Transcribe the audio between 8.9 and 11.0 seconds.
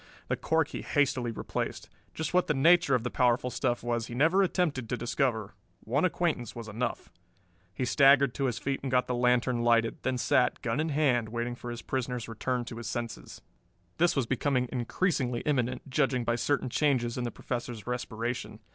the lantern lighted, then sat, gun in